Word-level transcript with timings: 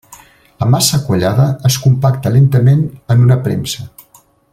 La 0.61 0.67
massa 0.75 0.99
quallada 1.09 1.45
es 1.69 1.77
compacta 1.83 2.31
lentament 2.39 2.81
en 3.17 3.23
una 3.27 3.39
premsa. 3.49 3.87